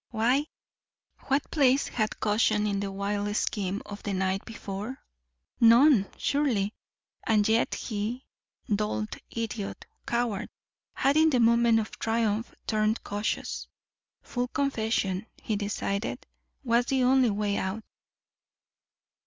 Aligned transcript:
Why? 0.09 0.47
What 1.27 1.51
place 1.51 1.89
had 1.89 2.19
caution 2.19 2.65
in 2.65 2.79
the 2.79 2.91
wild 2.91 3.35
scheme 3.35 3.83
of 3.85 4.01
the 4.01 4.13
night 4.13 4.43
before? 4.45 5.03
None, 5.59 6.07
surely. 6.17 6.73
And 7.27 7.47
yet 7.47 7.75
he, 7.75 8.25
dolt, 8.67 9.15
idiot, 9.29 9.85
coward, 10.07 10.49
had 10.95 11.17
in 11.17 11.29
the 11.29 11.39
moment 11.39 11.79
of 11.79 11.99
triumph 11.99 12.51
turned 12.65 13.03
cautious. 13.03 13.67
Full 14.23 14.47
confession, 14.47 15.27
he 15.39 15.55
decided, 15.55 16.25
was 16.63 16.87
the 16.87 17.03
only 17.03 17.29
way 17.29 17.57
out. 17.57 17.83